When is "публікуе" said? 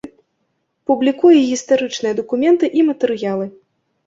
0.91-1.33